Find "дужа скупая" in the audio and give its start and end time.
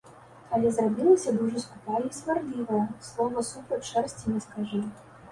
1.39-1.99